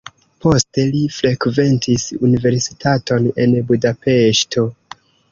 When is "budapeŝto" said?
3.67-4.65